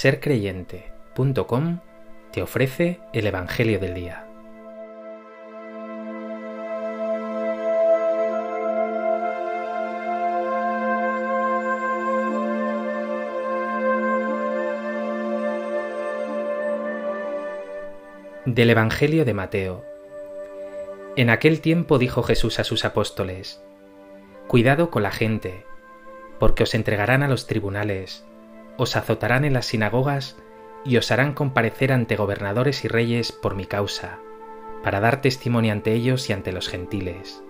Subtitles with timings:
[0.00, 1.80] sercreyente.com
[2.30, 4.24] te ofrece el Evangelio del Día.
[18.44, 19.84] Del Evangelio de Mateo.
[21.16, 23.60] En aquel tiempo dijo Jesús a sus apóstoles,
[24.46, 25.66] Cuidado con la gente,
[26.38, 28.27] porque os entregarán a los tribunales,
[28.78, 30.36] os azotarán en las sinagogas
[30.84, 34.20] y os harán comparecer ante gobernadores y reyes por mi causa,
[34.82, 37.42] para dar testimonio ante ellos y ante los gentiles.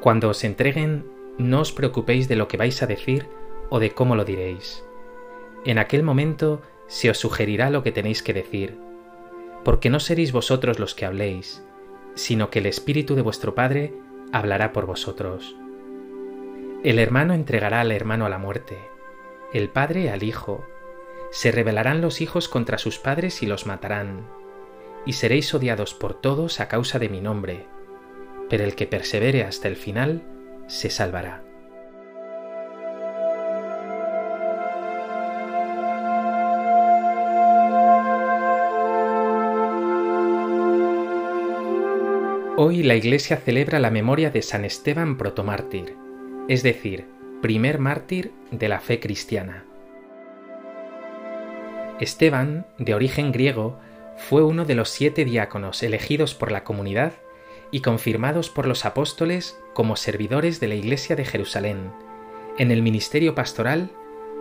[0.00, 1.06] Cuando os entreguen,
[1.38, 3.28] no os preocupéis de lo que vais a decir
[3.68, 4.84] o de cómo lo diréis.
[5.64, 8.78] En aquel momento se os sugerirá lo que tenéis que decir,
[9.64, 11.62] porque no seréis vosotros los que habléis,
[12.14, 13.92] sino que el Espíritu de vuestro Padre
[14.32, 15.56] hablará por vosotros.
[16.82, 18.78] El hermano entregará al hermano a la muerte,
[19.52, 20.64] el padre al hijo.
[21.30, 24.28] Se rebelarán los hijos contra sus padres y los matarán.
[25.04, 27.66] Y seréis odiados por todos a causa de mi nombre,
[28.48, 30.22] pero el que persevere hasta el final
[30.66, 31.42] se salvará.
[42.58, 46.06] Hoy la Iglesia celebra la memoria de San Esteban protomártir
[46.48, 47.06] es decir,
[47.42, 49.64] primer mártir de la fe cristiana.
[52.00, 53.78] Esteban, de origen griego,
[54.16, 57.12] fue uno de los siete diáconos elegidos por la comunidad
[57.70, 61.92] y confirmados por los apóstoles como servidores de la Iglesia de Jerusalén,
[62.58, 63.90] en el ministerio pastoral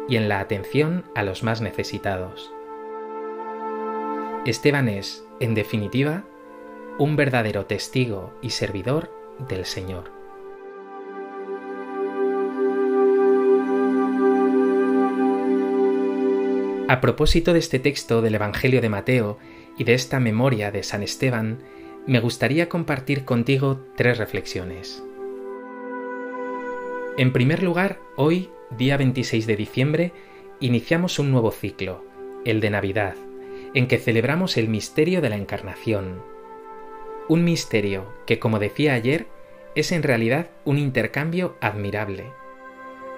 [0.08, 2.52] y en la atención a los más necesitados.
[4.46, 6.24] Esteban es, en definitiva,
[6.98, 9.12] un verdadero testigo y servidor
[9.50, 10.15] del Señor.
[16.88, 19.40] A propósito de este texto del Evangelio de Mateo
[19.76, 21.64] y de esta memoria de San Esteban,
[22.06, 25.04] me gustaría compartir contigo tres reflexiones.
[27.18, 30.12] En primer lugar, hoy, día 26 de diciembre,
[30.60, 32.06] iniciamos un nuevo ciclo,
[32.46, 33.16] el de Navidad,
[33.74, 36.22] en que celebramos el misterio de la Encarnación.
[37.28, 39.26] Un misterio que, como decía ayer,
[39.74, 42.26] es en realidad un intercambio admirable.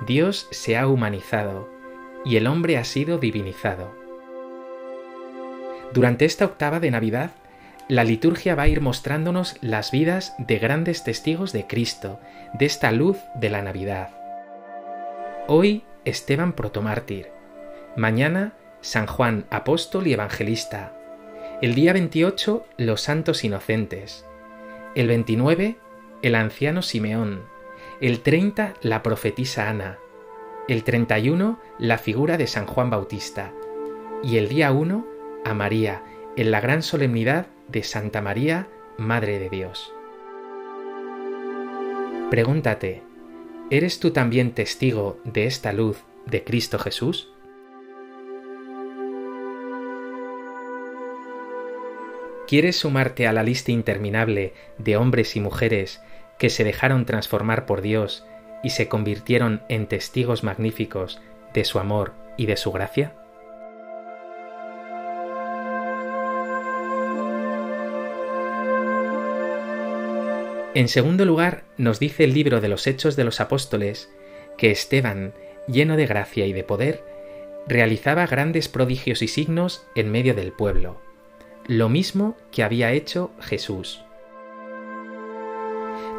[0.06, 1.68] Dios se ha humanizado,
[2.28, 3.96] y el hombre ha sido divinizado.
[5.94, 7.32] Durante esta octava de Navidad,
[7.88, 12.20] la liturgia va a ir mostrándonos las vidas de grandes testigos de Cristo,
[12.54, 14.10] de esta luz de la Navidad.
[15.48, 17.32] Hoy Esteban protomártir,
[17.96, 20.92] mañana San Juan apóstol y evangelista,
[21.62, 24.26] el día 28 los santos inocentes,
[24.96, 25.78] el 29
[26.24, 27.44] el anciano Simeón,
[28.02, 29.98] el 30 la profetisa Ana,
[30.68, 33.54] el 31 la figura de San Juan Bautista
[34.22, 35.08] y el día 1
[35.46, 36.04] a María
[36.36, 38.68] en la gran solemnidad de Santa María,
[38.98, 39.94] Madre de Dios.
[42.30, 43.02] Pregúntate,
[43.70, 47.32] ¿eres tú también testigo de esta luz de Cristo Jesús?
[52.46, 56.02] ¿Quieres sumarte a la lista interminable de hombres y mujeres
[56.38, 58.26] que se dejaron transformar por Dios
[58.64, 61.20] y se convirtieron en testigos magníficos
[61.54, 63.14] de su amor y de su gracia?
[70.78, 74.12] En segundo lugar, nos dice el libro de los Hechos de los Apóstoles
[74.60, 75.34] que Esteban,
[75.68, 77.04] lleno de gracia y de poder,
[77.68, 81.02] realizaba grandes prodigios y signos en medio del pueblo,
[81.66, 84.04] lo mismo que había hecho Jesús.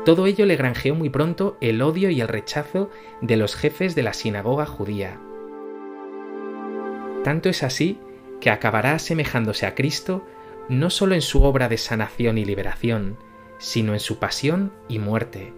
[0.09, 2.89] Todo ello le granjeó muy pronto el odio y el rechazo
[3.21, 5.21] de los jefes de la sinagoga judía.
[7.25, 8.01] Tanto es así
[8.41, 10.25] que acabará asemejándose a Cristo
[10.71, 13.19] no solo en su obra de sanación y liberación,
[13.59, 15.53] sino en su pasión y muerte.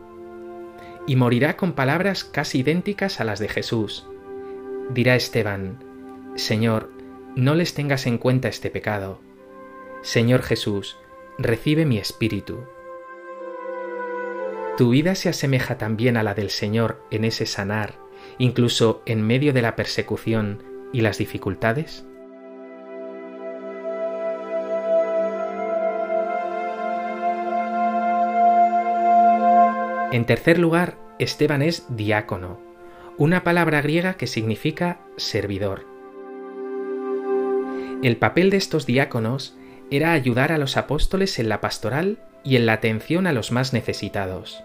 [1.07, 4.09] Y morirá con palabras casi idénticas a las de Jesús.
[4.92, 5.78] Dirá Esteban,
[6.34, 6.91] Señor,
[7.36, 9.21] no les tengas en cuenta este pecado.
[10.03, 10.98] Señor Jesús,
[11.39, 12.65] recibe mi espíritu.
[14.80, 17.97] ¿Tu vida se asemeja también a la del Señor en ese sanar,
[18.38, 22.06] incluso en medio de la persecución y las dificultades?
[30.12, 32.59] En tercer lugar, Esteban es diácono,
[33.18, 35.84] una palabra griega que significa servidor.
[38.03, 39.59] El papel de estos diáconos
[39.91, 43.74] era ayudar a los apóstoles en la pastoral y en la atención a los más
[43.74, 44.65] necesitados.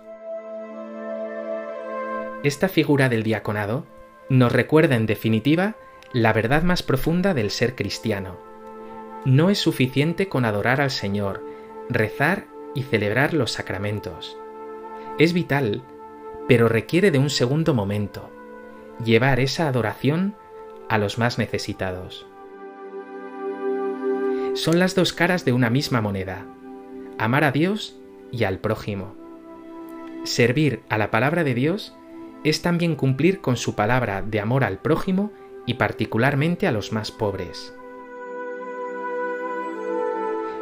[2.45, 3.87] Esta figura del diaconado
[4.29, 5.77] nos recuerda en definitiva
[6.13, 8.37] la verdad más profunda del ser cristiano.
[9.25, 11.43] No es suficiente con adorar al Señor,
[11.89, 12.45] rezar
[12.75, 14.37] y celebrar los sacramentos.
[15.17, 15.81] Es vital,
[16.47, 18.29] pero requiere de un segundo momento,
[19.03, 20.35] llevar esa adoración
[20.87, 22.27] a los más necesitados.
[24.53, 26.45] Son las dos caras de una misma moneda,
[27.17, 27.99] amar a Dios
[28.31, 29.15] y al prójimo.
[30.25, 31.97] Servir a la palabra de Dios
[32.45, 35.31] es también cumplir con su palabra de amor al prójimo
[35.65, 37.73] y particularmente a los más pobres.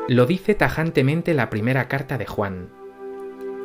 [0.08, 2.70] Lo dice tajantemente la primera carta de Juan.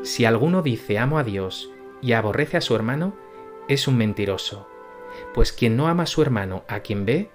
[0.02, 1.70] Si alguno dice amo a Dios
[2.02, 3.14] y aborrece a su hermano,
[3.68, 4.68] es un mentiroso,
[5.32, 7.30] pues quien no ama a su hermano a quien ve,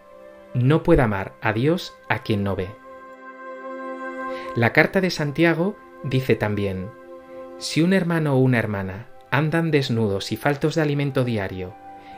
[0.54, 2.68] no puede amar a Dios a quien no ve.
[4.58, 6.90] La carta de Santiago dice también,
[7.58, 11.74] si un hermano o una hermana andan desnudos y faltos de alimento diario,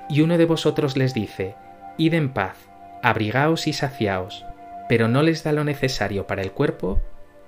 [0.09, 1.55] y uno de vosotros les dice,
[1.97, 2.57] Id en paz,
[3.01, 4.45] abrigaos y saciaos,
[4.89, 6.99] pero no les da lo necesario para el cuerpo,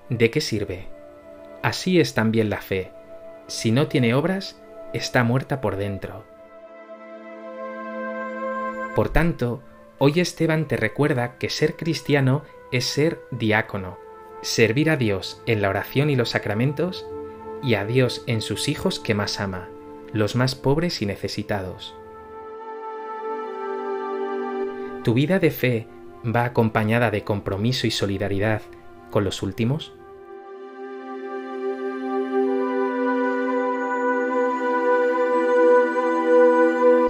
[0.09, 0.87] ¿de qué sirve?
[1.63, 2.93] Así es también la fe.
[3.47, 4.57] Si no tiene obras,
[4.93, 6.23] está muerta por dentro.
[8.95, 9.61] Por tanto,
[9.97, 13.97] hoy Esteban te recuerda que ser cristiano es ser diácono,
[14.41, 17.05] servir a Dios en la oración y los sacramentos
[17.63, 19.67] y a Dios en sus hijos que más ama,
[20.13, 21.95] los más pobres y necesitados.
[25.03, 25.87] ¿Tu vida de fe
[26.23, 28.61] va acompañada de compromiso y solidaridad
[29.11, 29.93] con los últimos?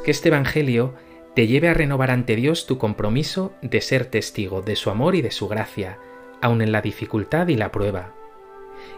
[0.04, 0.94] Que este Evangelio
[1.36, 5.22] te lleve a renovar ante Dios tu compromiso de ser testigo de su amor y
[5.22, 6.00] de su gracia,
[6.42, 8.17] aun en la dificultad y la prueba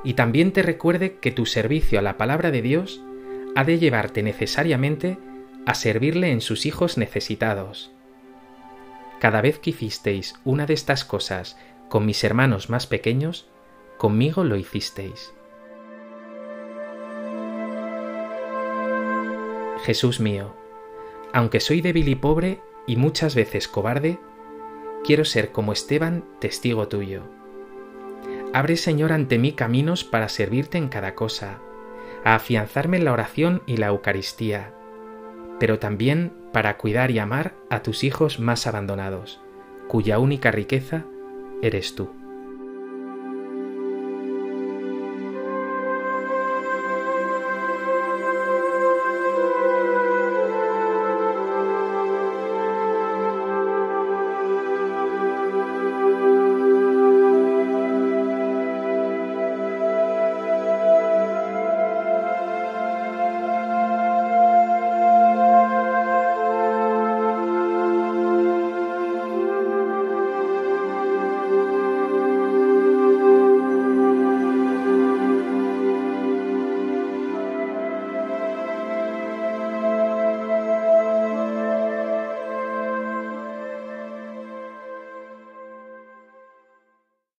[0.03, 3.01] y también te recuerde que tu servicio a la palabra de Dios
[3.55, 5.17] ha de llevarte necesariamente
[5.65, 7.91] a servirle en sus hijos necesitados.
[9.19, 11.57] Cada vez que hicisteis una de estas cosas
[11.89, 13.49] con mis hermanos más pequeños,
[13.97, 15.33] conmigo lo hicisteis.
[19.83, 20.55] Jesús mío,
[21.33, 24.19] aunque soy débil y pobre y muchas veces cobarde,
[25.03, 27.38] quiero ser como Esteban testigo tuyo
[28.51, 31.59] Abre, Señor, ante mí caminos para servirte en cada cosa,
[32.23, 34.73] a afianzarme en la oración y la Eucaristía,
[35.59, 39.39] pero también para cuidar y amar a tus hijos más abandonados,
[39.87, 41.05] cuya única riqueza
[41.61, 42.18] eres tú.